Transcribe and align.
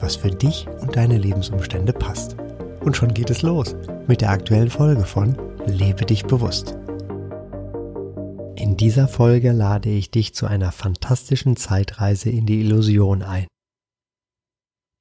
was 0.00 0.16
für 0.16 0.30
dich 0.30 0.66
und 0.80 0.96
deine 0.96 1.18
Lebensumstände 1.18 1.92
passt. 1.92 2.36
Und 2.80 2.96
schon 2.96 3.14
geht 3.14 3.30
es 3.30 3.42
los 3.42 3.76
mit 4.06 4.20
der 4.20 4.30
aktuellen 4.30 4.70
Folge 4.70 5.04
von 5.04 5.36
Lebe 5.66 6.06
dich 6.06 6.24
bewusst. 6.24 6.76
In 8.56 8.76
dieser 8.76 9.08
Folge 9.08 9.52
lade 9.52 9.90
ich 9.90 10.10
dich 10.10 10.34
zu 10.34 10.46
einer 10.46 10.72
fantastischen 10.72 11.56
Zeitreise 11.56 12.30
in 12.30 12.46
die 12.46 12.60
Illusion 12.60 13.22
ein. 13.22 13.46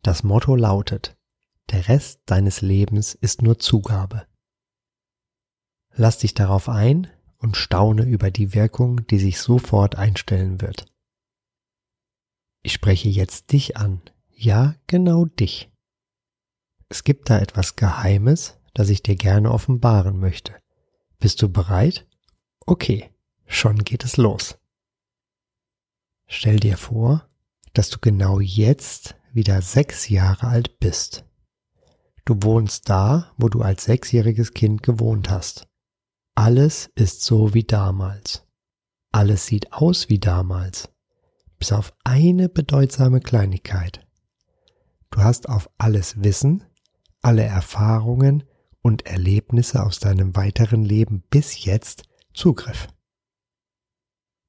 Das 0.01 0.23
Motto 0.23 0.55
lautet, 0.55 1.17
der 1.71 1.87
Rest 1.87 2.21
deines 2.25 2.61
Lebens 2.61 3.15
ist 3.15 3.41
nur 3.41 3.59
Zugabe. 3.59 4.25
Lass 5.93 6.17
dich 6.17 6.33
darauf 6.33 6.69
ein 6.69 7.07
und 7.37 7.57
staune 7.57 8.03
über 8.03 8.31
die 8.31 8.53
Wirkung, 8.53 9.05
die 9.07 9.19
sich 9.19 9.39
sofort 9.39 9.95
einstellen 9.95 10.61
wird. 10.61 10.85
Ich 12.63 12.73
spreche 12.73 13.09
jetzt 13.09 13.51
dich 13.51 13.77
an, 13.77 14.01
ja 14.39 14.75
genau 14.87 15.25
dich. 15.25 15.69
Es 16.87 17.03
gibt 17.03 17.29
da 17.29 17.39
etwas 17.39 17.75
Geheimes, 17.75 18.57
das 18.73 18.89
ich 18.89 19.03
dir 19.03 19.15
gerne 19.15 19.51
offenbaren 19.51 20.19
möchte. 20.19 20.55
Bist 21.19 21.41
du 21.41 21.49
bereit? 21.49 22.07
Okay, 22.65 23.09
schon 23.45 23.79
geht 23.79 24.05
es 24.05 24.17
los. 24.17 24.57
Stell 26.27 26.59
dir 26.59 26.77
vor, 26.77 27.27
dass 27.73 27.89
du 27.89 27.99
genau 27.99 28.39
jetzt 28.39 29.15
wieder 29.33 29.61
sechs 29.61 30.09
Jahre 30.09 30.47
alt 30.47 30.79
bist. 30.79 31.25
Du 32.25 32.41
wohnst 32.41 32.89
da, 32.89 33.33
wo 33.37 33.49
du 33.49 33.61
als 33.61 33.85
sechsjähriges 33.85 34.53
Kind 34.53 34.83
gewohnt 34.83 35.29
hast. 35.29 35.67
Alles 36.35 36.89
ist 36.95 37.23
so 37.23 37.53
wie 37.53 37.63
damals. 37.63 38.47
Alles 39.11 39.47
sieht 39.47 39.73
aus 39.73 40.09
wie 40.09 40.19
damals. 40.19 40.89
Bis 41.57 41.71
auf 41.71 41.93
eine 42.03 42.47
bedeutsame 42.47 43.19
Kleinigkeit. 43.19 44.05
Du 45.19 45.25
hast 45.25 45.49
auf 45.49 45.69
alles 45.77 46.23
Wissen, 46.23 46.63
alle 47.21 47.43
Erfahrungen 47.43 48.45
und 48.81 49.05
Erlebnisse 49.05 49.83
aus 49.83 49.99
deinem 49.99 50.33
weiteren 50.37 50.85
Leben 50.85 51.23
bis 51.29 51.65
jetzt 51.65 52.03
Zugriff. 52.33 52.87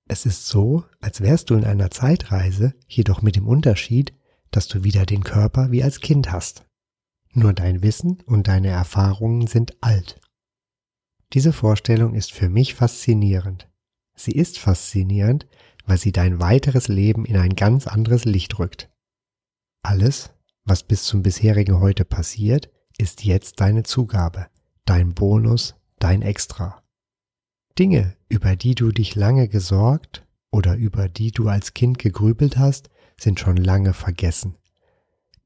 Es 0.07 0.27
ist 0.27 0.47
so, 0.47 0.85
als 1.01 1.23
wärst 1.23 1.51
du 1.51 1.57
in 1.57 1.65
einer 1.65 1.91
Zeitreise, 1.91 2.73
jedoch 2.87 3.21
mit 3.21 3.35
dem 3.35 3.49
Unterschied, 3.49 4.15
dass 4.53 4.69
du 4.69 4.85
wieder 4.85 5.07
den 5.07 5.25
Körper 5.25 5.73
wie 5.73 5.83
als 5.83 5.99
Kind 5.99 6.31
hast. 6.31 6.65
Nur 7.33 7.53
dein 7.53 7.83
Wissen 7.83 8.21
und 8.27 8.47
deine 8.47 8.69
Erfahrungen 8.69 9.49
sind 9.49 9.77
alt. 9.83 10.21
Diese 11.33 11.53
Vorstellung 11.53 12.15
ist 12.15 12.31
für 12.31 12.49
mich 12.49 12.77
faszinierend. 12.77 13.69
Sie 14.15 14.31
ist 14.31 14.61
faszinierend, 14.61 15.49
weil 15.85 15.99
sie 15.99 16.13
dein 16.13 16.41
weiteres 16.41 16.87
Leben 16.87 17.25
in 17.25 17.39
ein 17.39 17.57
ganz 17.57 17.89
anderes 17.89 18.25
Licht 18.25 18.61
rückt. 18.61 18.89
Alles, 19.83 20.33
was 20.65 20.83
bis 20.83 21.05
zum 21.05 21.23
bisherigen 21.23 21.81
heute 21.81 22.05
passiert, 22.05 22.71
ist 22.99 23.25
jetzt 23.25 23.61
deine 23.61 23.83
Zugabe, 23.83 24.47
dein 24.85 25.15
Bonus, 25.15 25.75
dein 25.99 26.23
Extra. 26.23 26.83
Dinge, 27.79 28.17
über 28.29 28.57
die 28.57 28.75
du 28.75 28.93
dich 28.93 29.15
lange 29.15 29.49
gesorgt 29.49 30.27
oder 30.51 30.77
über 30.77 31.09
die 31.09 31.31
du 31.31 31.49
als 31.49 31.75
Kind 31.75 31.99
gegrübelt 31.99 32.59
hast, 32.59 32.91
sind 33.19 33.41
schon 33.41 33.57
lange 33.57 33.95
vergessen. 33.95 34.57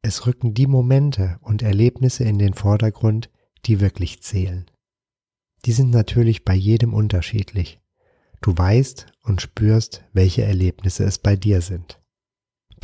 Es 0.03 0.27
rücken 0.27 0.53
die 0.53 0.67
Momente 0.67 1.39
und 1.41 1.63
Erlebnisse 1.63 2.25
in 2.25 2.39
den 2.39 2.55
Vordergrund, 2.55 3.31
die 3.67 3.81
wirklich 3.81 4.23
zählen. 4.23 4.67
Die 5.65 5.73
sind 5.73 5.91
natürlich 5.91 6.45
bei 6.45 6.55
jedem 6.55 6.93
unterschiedlich. 6.93 7.81
Du 8.43 8.57
weißt 8.57 9.07
und 9.23 9.41
spürst, 9.41 10.05
welche 10.13 10.43
Erlebnisse 10.43 11.05
es 11.05 11.19
bei 11.19 11.37
dir 11.37 11.63
sind. 11.63 12.01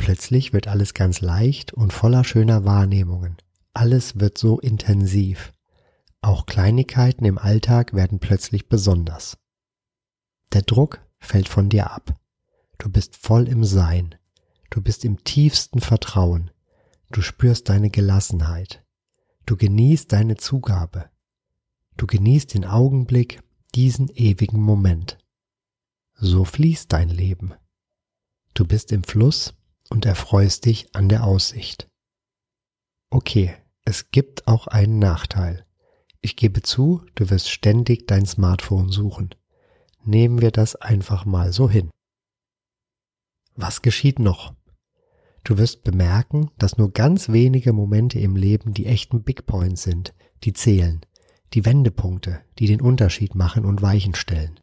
Plötzlich 0.01 0.51
wird 0.51 0.67
alles 0.67 0.95
ganz 0.95 1.21
leicht 1.21 1.73
und 1.73 1.93
voller 1.93 2.23
schöner 2.23 2.65
Wahrnehmungen. 2.65 3.37
Alles 3.71 4.19
wird 4.19 4.35
so 4.35 4.59
intensiv. 4.59 5.53
Auch 6.21 6.47
Kleinigkeiten 6.47 7.23
im 7.23 7.37
Alltag 7.37 7.93
werden 7.93 8.17
plötzlich 8.17 8.67
besonders. 8.67 9.37
Der 10.53 10.63
Druck 10.63 11.05
fällt 11.19 11.47
von 11.47 11.69
dir 11.69 11.91
ab. 11.91 12.19
Du 12.79 12.89
bist 12.89 13.15
voll 13.15 13.47
im 13.47 13.63
Sein. 13.63 14.15
Du 14.71 14.81
bist 14.81 15.05
im 15.05 15.23
tiefsten 15.23 15.81
Vertrauen. 15.81 16.49
Du 17.11 17.21
spürst 17.21 17.69
deine 17.69 17.91
Gelassenheit. 17.91 18.83
Du 19.45 19.55
genießt 19.55 20.11
deine 20.11 20.35
Zugabe. 20.35 21.11
Du 21.97 22.07
genießt 22.07 22.55
den 22.55 22.65
Augenblick, 22.65 23.43
diesen 23.75 24.09
ewigen 24.09 24.61
Moment. 24.61 25.19
So 26.15 26.43
fließt 26.43 26.91
dein 26.91 27.09
Leben. 27.09 27.53
Du 28.55 28.65
bist 28.65 28.91
im 28.91 29.03
Fluss 29.03 29.53
und 29.91 30.05
erfreust 30.05 30.65
dich 30.65 30.95
an 30.95 31.09
der 31.09 31.25
Aussicht. 31.25 31.87
Okay, 33.09 33.53
es 33.83 34.09
gibt 34.09 34.47
auch 34.47 34.67
einen 34.67 34.99
Nachteil. 34.99 35.65
Ich 36.21 36.37
gebe 36.37 36.61
zu, 36.61 37.03
du 37.15 37.29
wirst 37.29 37.49
ständig 37.49 38.07
dein 38.07 38.25
Smartphone 38.25 38.89
suchen. 38.89 39.35
Nehmen 40.03 40.41
wir 40.41 40.51
das 40.51 40.75
einfach 40.77 41.25
mal 41.25 41.51
so 41.51 41.69
hin. 41.69 41.91
Was 43.55 43.81
geschieht 43.81 44.17
noch? 44.17 44.53
Du 45.43 45.57
wirst 45.57 45.83
bemerken, 45.83 46.51
dass 46.57 46.77
nur 46.77 46.93
ganz 46.93 47.29
wenige 47.29 47.73
Momente 47.73 48.19
im 48.19 48.35
Leben 48.35 48.73
die 48.73 48.85
echten 48.85 49.23
Big 49.23 49.45
Points 49.45 49.83
sind, 49.83 50.13
die 50.43 50.53
zählen, 50.53 51.01
die 51.53 51.65
Wendepunkte, 51.65 52.41
die 52.59 52.67
den 52.67 52.79
Unterschied 52.79 53.35
machen 53.35 53.65
und 53.65 53.81
Weichen 53.81 54.15
stellen. 54.15 54.59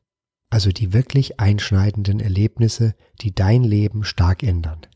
Also 0.50 0.71
die 0.71 0.95
wirklich 0.95 1.39
einschneidenden 1.39 2.21
Erlebnisse, 2.21 2.95
die 3.21 3.34
dein 3.34 3.62
Leben 3.62 4.05
stark 4.05 4.43
ändern. 4.43 4.87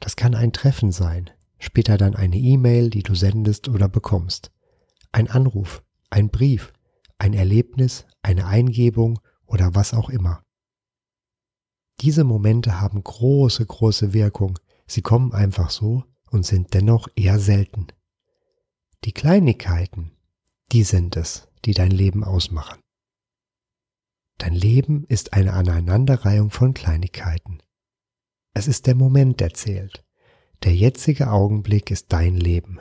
Das 0.00 0.16
kann 0.16 0.34
ein 0.34 0.52
Treffen 0.52 0.92
sein, 0.92 1.30
später 1.58 1.96
dann 1.98 2.14
eine 2.14 2.36
E-Mail, 2.36 2.90
die 2.90 3.02
du 3.02 3.14
sendest 3.14 3.68
oder 3.68 3.88
bekommst, 3.88 4.52
ein 5.12 5.28
Anruf, 5.28 5.82
ein 6.10 6.30
Brief, 6.30 6.72
ein 7.18 7.34
Erlebnis, 7.34 8.06
eine 8.22 8.46
Eingebung 8.46 9.18
oder 9.46 9.74
was 9.74 9.94
auch 9.94 10.10
immer. 10.10 10.42
Diese 12.00 12.22
Momente 12.22 12.80
haben 12.80 13.02
große, 13.02 13.66
große 13.66 14.12
Wirkung, 14.12 14.58
sie 14.86 15.02
kommen 15.02 15.32
einfach 15.32 15.70
so 15.70 16.04
und 16.30 16.46
sind 16.46 16.74
dennoch 16.74 17.08
eher 17.16 17.40
selten. 17.40 17.88
Die 19.04 19.12
Kleinigkeiten, 19.12 20.12
die 20.70 20.84
sind 20.84 21.16
es, 21.16 21.48
die 21.64 21.72
dein 21.72 21.90
Leben 21.90 22.22
ausmachen. 22.22 22.78
Dein 24.38 24.54
Leben 24.54 25.04
ist 25.04 25.32
eine 25.32 25.54
Aneinanderreihung 25.54 26.50
von 26.50 26.72
Kleinigkeiten. 26.72 27.58
Es 28.54 28.68
ist 28.68 28.86
der 28.86 28.94
Moment, 28.94 29.40
der 29.40 29.54
zählt. 29.54 30.04
Der 30.64 30.74
jetzige 30.74 31.30
Augenblick 31.30 31.90
ist 31.90 32.12
dein 32.12 32.36
Leben. 32.36 32.80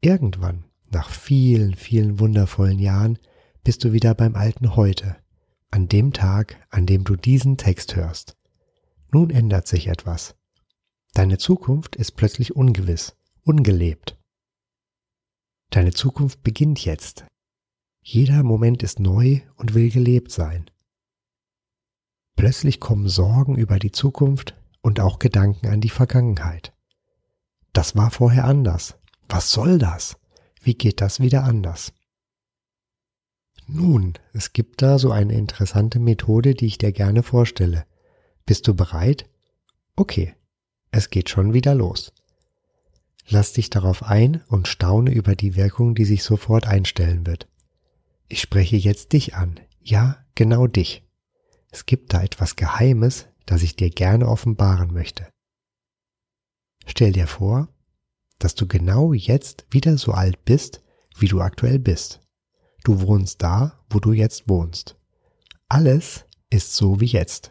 Irgendwann, 0.00 0.64
nach 0.90 1.10
vielen, 1.10 1.74
vielen 1.74 2.20
wundervollen 2.20 2.78
Jahren, 2.78 3.18
bist 3.64 3.84
du 3.84 3.92
wieder 3.92 4.14
beim 4.14 4.36
alten 4.36 4.76
Heute, 4.76 5.16
an 5.70 5.88
dem 5.88 6.12
Tag, 6.12 6.64
an 6.70 6.86
dem 6.86 7.04
du 7.04 7.16
diesen 7.16 7.56
Text 7.56 7.96
hörst. 7.96 8.36
Nun 9.10 9.30
ändert 9.30 9.66
sich 9.66 9.88
etwas. 9.88 10.36
Deine 11.14 11.38
Zukunft 11.38 11.96
ist 11.96 12.12
plötzlich 12.12 12.54
ungewiss, 12.54 13.16
ungelebt. 13.42 14.16
Deine 15.70 15.92
Zukunft 15.92 16.42
beginnt 16.42 16.84
jetzt. 16.84 17.26
Jeder 18.00 18.42
Moment 18.42 18.82
ist 18.82 19.00
neu 19.00 19.40
und 19.56 19.74
will 19.74 19.90
gelebt 19.90 20.30
sein. 20.30 20.70
Plötzlich 22.38 22.78
kommen 22.78 23.08
Sorgen 23.08 23.56
über 23.56 23.80
die 23.80 23.90
Zukunft 23.90 24.54
und 24.80 25.00
auch 25.00 25.18
Gedanken 25.18 25.66
an 25.66 25.80
die 25.80 25.90
Vergangenheit. 25.90 26.72
Das 27.72 27.96
war 27.96 28.12
vorher 28.12 28.44
anders. 28.44 28.96
Was 29.28 29.50
soll 29.50 29.76
das? 29.76 30.18
Wie 30.62 30.74
geht 30.74 31.00
das 31.00 31.18
wieder 31.18 31.42
anders? 31.42 31.92
Nun, 33.66 34.14
es 34.32 34.52
gibt 34.52 34.82
da 34.82 35.00
so 35.00 35.10
eine 35.10 35.34
interessante 35.34 35.98
Methode, 35.98 36.54
die 36.54 36.66
ich 36.66 36.78
dir 36.78 36.92
gerne 36.92 37.24
vorstelle. 37.24 37.84
Bist 38.46 38.68
du 38.68 38.74
bereit? 38.74 39.28
Okay, 39.96 40.36
es 40.92 41.10
geht 41.10 41.30
schon 41.30 41.54
wieder 41.54 41.74
los. 41.74 42.12
Lass 43.26 43.52
dich 43.52 43.68
darauf 43.68 44.04
ein 44.04 44.44
und 44.46 44.68
staune 44.68 45.10
über 45.10 45.34
die 45.34 45.56
Wirkung, 45.56 45.96
die 45.96 46.04
sich 46.04 46.22
sofort 46.22 46.68
einstellen 46.68 47.26
wird. 47.26 47.48
Ich 48.28 48.40
spreche 48.40 48.76
jetzt 48.76 49.12
dich 49.12 49.34
an. 49.34 49.58
Ja, 49.82 50.24
genau 50.36 50.68
dich. 50.68 51.02
Es 51.70 51.86
gibt 51.86 52.12
da 52.12 52.22
etwas 52.22 52.56
Geheimes, 52.56 53.26
das 53.46 53.62
ich 53.62 53.76
dir 53.76 53.90
gerne 53.90 54.28
offenbaren 54.28 54.92
möchte. 54.92 55.28
Stell 56.86 57.12
dir 57.12 57.26
vor, 57.26 57.68
dass 58.38 58.54
du 58.54 58.66
genau 58.66 59.12
jetzt 59.12 59.66
wieder 59.70 59.98
so 59.98 60.12
alt 60.12 60.44
bist, 60.44 60.80
wie 61.16 61.28
du 61.28 61.40
aktuell 61.40 61.78
bist. 61.78 62.20
Du 62.84 63.00
wohnst 63.00 63.42
da, 63.42 63.84
wo 63.90 64.00
du 64.00 64.12
jetzt 64.12 64.48
wohnst. 64.48 64.96
Alles 65.68 66.24
ist 66.50 66.74
so 66.74 67.00
wie 67.00 67.06
jetzt. 67.06 67.50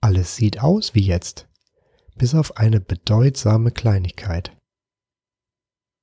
Alles 0.00 0.36
sieht 0.36 0.60
aus 0.60 0.94
wie 0.94 1.04
jetzt, 1.04 1.48
bis 2.16 2.34
auf 2.34 2.56
eine 2.56 2.80
bedeutsame 2.80 3.70
Kleinigkeit. 3.70 4.56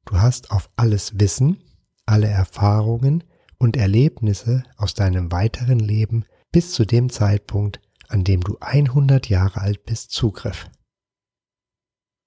Du 0.06 0.18
hast 0.18 0.52
auf 0.52 0.70
alles 0.76 1.20
Wissen, 1.20 1.64
alle 2.06 2.28
Erfahrungen 2.28 3.24
und 3.60 3.78
Erlebnisse 3.78 4.64
aus 4.76 4.96
deinem 4.96 5.32
weiteren 5.32 5.80
Leben 5.80 6.26
bis 6.52 6.74
zu 6.74 6.86
dem 6.86 7.10
Zeitpunkt, 7.10 7.80
an 8.08 8.24
dem 8.24 8.42
du 8.42 8.58
100 8.60 9.30
Jahre 9.30 9.62
alt 9.62 9.86
bist, 9.86 10.12
Zugriff. 10.12 10.70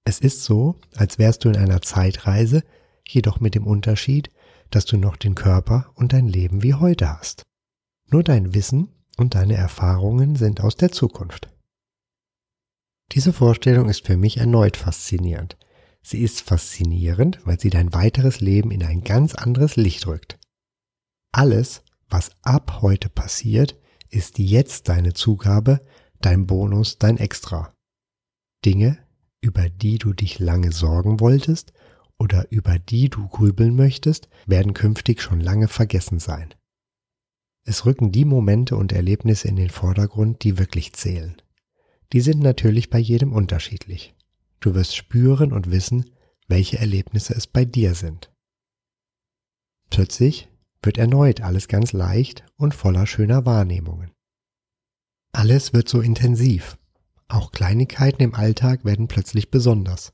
Es 0.04 0.20
ist 0.20 0.44
so, 0.44 0.76
als 0.94 1.18
wärst 1.18 1.44
du 1.44 1.48
in 1.48 1.56
einer 1.56 1.82
Zeitreise, 1.82 2.62
jedoch 3.06 3.40
mit 3.40 3.54
dem 3.54 3.66
Unterschied, 3.66 4.30
dass 4.70 4.84
du 4.86 4.96
noch 4.96 5.16
den 5.16 5.34
Körper 5.34 5.92
und 5.94 6.12
dein 6.12 6.26
Leben 6.26 6.62
wie 6.62 6.74
heute 6.74 7.08
hast. 7.08 7.42
Nur 8.10 8.22
dein 8.22 8.54
Wissen 8.54 8.88
und 9.16 9.34
deine 9.34 9.54
Erfahrungen 9.54 10.36
sind 10.36 10.60
aus 10.60 10.76
der 10.76 10.90
Zukunft. 10.90 11.50
Diese 13.12 13.32
Vorstellung 13.32 13.88
ist 13.88 14.06
für 14.06 14.16
mich 14.16 14.38
erneut 14.38 14.76
faszinierend. 14.76 15.56
Sie 16.02 16.20
ist 16.20 16.40
faszinierend, 16.40 17.40
weil 17.44 17.60
sie 17.60 17.70
dein 17.70 17.94
weiteres 17.94 18.40
Leben 18.40 18.70
in 18.70 18.82
ein 18.82 19.04
ganz 19.04 19.34
anderes 19.34 19.76
Licht 19.76 20.06
rückt. 20.06 20.38
Alles, 21.32 21.82
was 22.08 22.30
ab 22.42 22.82
heute 22.82 23.08
passiert, 23.08 23.78
ist 24.14 24.38
jetzt 24.38 24.88
deine 24.88 25.12
Zugabe, 25.12 25.84
dein 26.20 26.46
Bonus, 26.46 26.98
dein 26.98 27.18
Extra. 27.18 27.74
Dinge, 28.64 28.98
über 29.40 29.68
die 29.68 29.98
du 29.98 30.12
dich 30.12 30.38
lange 30.38 30.72
sorgen 30.72 31.20
wolltest 31.20 31.72
oder 32.18 32.50
über 32.50 32.78
die 32.78 33.10
du 33.10 33.28
grübeln 33.28 33.74
möchtest, 33.74 34.28
werden 34.46 34.72
künftig 34.72 35.20
schon 35.20 35.40
lange 35.40 35.68
vergessen 35.68 36.18
sein. 36.18 36.54
Es 37.64 37.86
rücken 37.86 38.12
die 38.12 38.24
Momente 38.24 38.76
und 38.76 38.92
Erlebnisse 38.92 39.48
in 39.48 39.56
den 39.56 39.70
Vordergrund, 39.70 40.44
die 40.44 40.58
wirklich 40.58 40.92
zählen. 40.92 41.40
Die 42.12 42.20
sind 42.20 42.40
natürlich 42.40 42.90
bei 42.90 42.98
jedem 42.98 43.32
unterschiedlich. 43.32 44.14
Du 44.60 44.74
wirst 44.74 44.96
spüren 44.96 45.52
und 45.52 45.70
wissen, 45.70 46.10
welche 46.46 46.78
Erlebnisse 46.78 47.34
es 47.34 47.46
bei 47.46 47.64
dir 47.64 47.94
sind. 47.94 48.32
Plötzlich 49.90 50.48
wird 50.84 50.98
erneut 50.98 51.40
alles 51.40 51.68
ganz 51.68 51.92
leicht 51.92 52.44
und 52.56 52.74
voller 52.74 53.06
schöner 53.06 53.46
Wahrnehmungen. 53.46 54.12
Alles 55.32 55.72
wird 55.72 55.88
so 55.88 56.00
intensiv, 56.00 56.78
auch 57.28 57.52
Kleinigkeiten 57.52 58.22
im 58.22 58.34
Alltag 58.34 58.84
werden 58.84 59.08
plötzlich 59.08 59.50
besonders. 59.50 60.12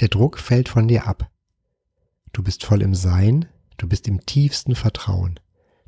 Der 0.00 0.08
Druck 0.08 0.38
fällt 0.38 0.68
von 0.68 0.88
dir 0.88 1.06
ab. 1.06 1.30
Du 2.32 2.42
bist 2.42 2.64
voll 2.64 2.82
im 2.82 2.94
Sein, 2.94 3.46
du 3.76 3.88
bist 3.88 4.06
im 4.06 4.24
tiefsten 4.24 4.74
Vertrauen. 4.74 5.40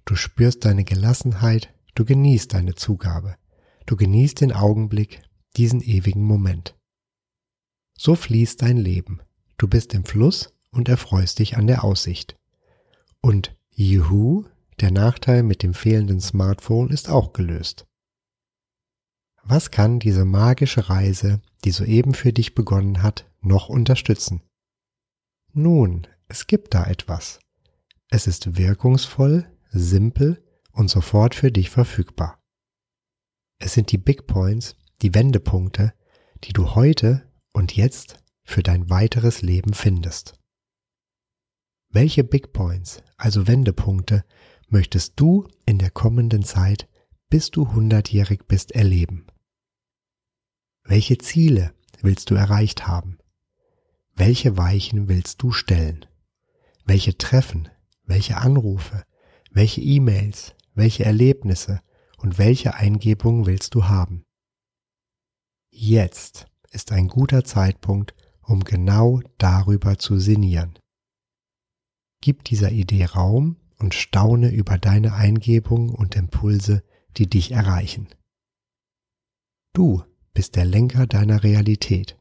Du 0.04 0.16
spürst 0.16 0.64
deine 0.64 0.84
Gelassenheit, 0.84 1.72
du 1.94 2.04
genießt 2.04 2.52
deine 2.52 2.74
Zugabe. 2.74 3.36
Du 3.86 3.96
genießt 3.96 4.40
den 4.40 4.52
Augenblick, 4.52 5.22
diesen 5.56 5.80
ewigen 5.80 6.24
Moment. 6.24 6.76
So 7.96 8.14
fließt 8.14 8.62
dein 8.62 8.76
Leben. 8.76 9.20
Du 9.56 9.68
bist 9.68 9.94
im 9.94 10.04
Fluss 10.04 10.54
und 10.70 10.88
erfreust 10.88 11.38
dich 11.38 11.56
an 11.56 11.66
der 11.66 11.84
Aussicht. 11.84 12.36
Und 13.20 13.56
juhu, 13.88 14.44
der 14.80 14.90
Nachteil 14.90 15.42
mit 15.42 15.62
dem 15.62 15.74
fehlenden 15.74 16.20
Smartphone 16.20 16.90
ist 16.90 17.08
auch 17.08 17.32
gelöst. 17.32 17.86
Was 19.42 19.70
kann 19.70 19.98
diese 19.98 20.24
magische 20.24 20.90
Reise, 20.90 21.40
die 21.64 21.70
soeben 21.70 22.14
für 22.14 22.32
dich 22.32 22.54
begonnen 22.54 23.02
hat, 23.02 23.30
noch 23.40 23.68
unterstützen? 23.68 24.42
Nun, 25.52 26.06
es 26.28 26.46
gibt 26.46 26.74
da 26.74 26.84
etwas. 26.84 27.40
Es 28.10 28.26
ist 28.26 28.56
wirkungsvoll, 28.56 29.46
simpel 29.70 30.44
und 30.72 30.88
sofort 30.88 31.34
für 31.34 31.50
dich 31.50 31.70
verfügbar. 31.70 32.38
Es 33.58 33.74
sind 33.74 33.92
die 33.92 33.98
Big 33.98 34.26
Points, 34.26 34.76
die 35.02 35.14
Wendepunkte, 35.14 35.94
die 36.44 36.52
du 36.52 36.74
heute 36.74 37.30
und 37.52 37.76
jetzt 37.76 38.22
für 38.44 38.62
dein 38.62 38.90
weiteres 38.90 39.42
Leben 39.42 39.74
findest. 39.74 40.39
Welche 41.92 42.22
Big 42.22 42.52
Points, 42.52 43.02
also 43.16 43.48
Wendepunkte, 43.48 44.24
möchtest 44.68 45.14
du 45.18 45.48
in 45.66 45.78
der 45.78 45.90
kommenden 45.90 46.44
Zeit, 46.44 46.88
bis 47.30 47.50
du 47.50 47.72
hundertjährig 47.72 48.46
bist, 48.46 48.70
erleben? 48.70 49.26
Welche 50.84 51.18
Ziele 51.18 51.74
willst 52.00 52.30
du 52.30 52.36
erreicht 52.36 52.86
haben? 52.86 53.18
Welche 54.14 54.56
Weichen 54.56 55.08
willst 55.08 55.42
du 55.42 55.50
stellen? 55.50 56.06
Welche 56.84 57.18
Treffen, 57.18 57.68
welche 58.04 58.36
Anrufe, 58.36 59.02
welche 59.50 59.80
E-Mails, 59.80 60.54
welche 60.74 61.04
Erlebnisse 61.04 61.80
und 62.18 62.38
welche 62.38 62.74
Eingebungen 62.74 63.46
willst 63.46 63.74
du 63.74 63.88
haben? 63.88 64.22
Jetzt 65.70 66.46
ist 66.70 66.92
ein 66.92 67.08
guter 67.08 67.42
Zeitpunkt, 67.42 68.14
um 68.42 68.62
genau 68.62 69.20
darüber 69.38 69.98
zu 69.98 70.20
sinnieren. 70.20 70.79
Gib 72.22 72.44
dieser 72.44 72.70
Idee 72.70 73.06
Raum 73.06 73.56
und 73.78 73.94
staune 73.94 74.50
über 74.50 74.78
deine 74.78 75.14
Eingebungen 75.14 75.90
und 75.94 76.16
Impulse, 76.16 76.84
die 77.16 77.28
dich 77.28 77.52
erreichen. 77.52 78.08
Du 79.72 80.04
bist 80.34 80.56
der 80.56 80.64
Lenker 80.64 81.06
deiner 81.06 81.42
Realität. 81.42 82.18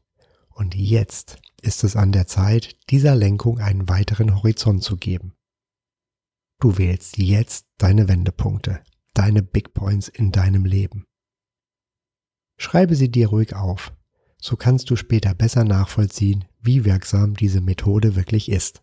Und 0.48 0.74
jetzt 0.74 1.38
ist 1.62 1.84
es 1.84 1.96
an 1.96 2.12
der 2.12 2.26
Zeit, 2.26 2.76
dieser 2.90 3.14
Lenkung 3.14 3.58
einen 3.58 3.88
weiteren 3.88 4.34
Horizont 4.34 4.82
zu 4.82 4.96
geben. 4.96 5.34
Du 6.60 6.78
wählst 6.78 7.18
jetzt 7.18 7.66
deine 7.78 8.08
Wendepunkte, 8.08 8.82
deine 9.14 9.42
Big 9.42 9.72
Points 9.74 10.08
in 10.08 10.32
deinem 10.32 10.64
Leben. 10.64 11.06
Schreibe 12.58 12.94
sie 12.94 13.10
dir 13.10 13.28
ruhig 13.28 13.54
auf, 13.54 13.94
so 14.38 14.56
kannst 14.56 14.90
du 14.90 14.96
später 14.96 15.34
besser 15.34 15.64
nachvollziehen, 15.64 16.44
wie 16.60 16.84
wirksam 16.84 17.34
diese 17.34 17.60
Methode 17.60 18.16
wirklich 18.16 18.50
ist. 18.50 18.82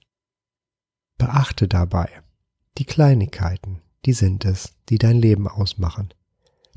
Beachte 1.18 1.68
dabei, 1.68 2.10
die 2.78 2.86
Kleinigkeiten, 2.86 3.82
die 4.06 4.14
sind 4.14 4.46
es, 4.46 4.76
die 4.90 5.00
dein 5.00 5.18
Leben 5.20 5.48
ausmachen. 5.48 6.14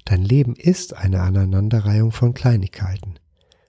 Dein 0.06 0.22
Leben 0.22 0.56
ist 0.56 0.94
eine 0.94 1.20
Aneinanderreihung 1.20 2.10
von 2.10 2.32
Kleinigkeiten. 2.32 3.18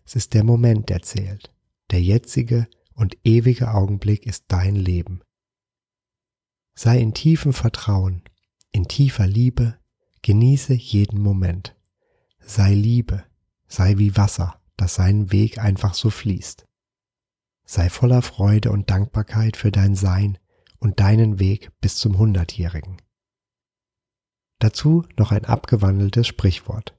Es 0.06 0.16
ist 0.16 0.34
der 0.34 0.46
Moment, 0.46 0.90
der 0.90 1.02
zählt. 1.02 1.54
Der 1.92 2.02
jetzige 2.02 2.68
und 2.94 3.18
ewige 3.26 3.74
Augenblick 3.74 4.26
ist 4.26 4.46
dein 4.48 4.76
Leben. 4.76 5.22
Sei 6.74 7.00
in 7.00 7.14
tiefem 7.14 7.52
Vertrauen, 7.52 8.24
in 8.72 8.88
tiefer 8.88 9.28
Liebe, 9.28 9.78
genieße 10.22 10.74
jeden 10.74 11.22
Moment. 11.22 11.76
Sei 12.40 12.74
Liebe, 12.74 13.26
sei 13.68 13.98
wie 13.98 14.16
Wasser, 14.16 14.62
das 14.78 14.96
seinen 14.96 15.34
Weg 15.34 15.60
einfach 15.60 15.94
so 15.94 16.10
fließt. 16.10 16.66
Sei 17.66 17.90
voller 17.90 18.22
Freude 18.22 18.72
und 18.72 18.90
Dankbarkeit 18.90 19.58
für 19.58 19.72
dein 19.72 19.96
Sein 19.96 20.38
und 20.82 21.00
deinen 21.00 21.40
Weg 21.40 21.72
bis 21.80 21.96
zum 21.96 22.18
Hundertjährigen. 22.18 22.98
Dazu 24.60 25.06
noch 25.18 25.32
ein 25.32 25.46
abgewandeltes 25.46 26.28
Sprichwort. 26.28 26.94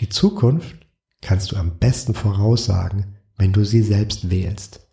Die 0.00 0.10
Zukunft 0.10 0.86
kannst 1.22 1.52
du 1.52 1.56
am 1.56 1.78
besten 1.78 2.12
voraussagen, 2.12 3.16
wenn 3.36 3.52
du 3.52 3.64
sie 3.64 3.82
selbst 3.82 4.30
wählst. 4.30 4.86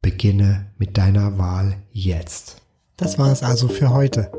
Beginne 0.00 0.72
mit 0.78 0.96
deiner 0.96 1.36
Wahl 1.38 1.82
jetzt. 1.90 2.62
Das 2.96 3.18
war 3.18 3.30
es 3.32 3.42
also 3.42 3.66
für 3.68 3.90
heute. 3.90 4.30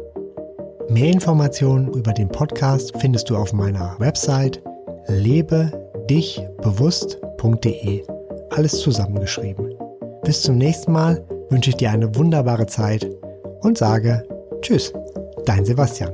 Mehr 0.89 1.11
Informationen 1.11 1.93
über 1.93 2.13
den 2.13 2.29
Podcast 2.29 2.93
findest 2.99 3.29
du 3.29 3.35
auf 3.35 3.51
meiner 3.53 3.99
Website 3.99 4.63
lebedichbewusst.de. 5.07 8.07
Alles 8.51 8.79
zusammengeschrieben. 8.79 9.73
Bis 10.23 10.43
zum 10.43 10.57
nächsten 10.57 10.91
Mal 10.91 11.25
wünsche 11.49 11.69
ich 11.69 11.77
dir 11.77 11.91
eine 11.91 12.15
wunderbare 12.15 12.65
Zeit 12.67 13.07
und 13.61 13.77
sage 13.77 14.23
Tschüss, 14.61 14.93
dein 15.45 15.65
Sebastian. 15.65 16.13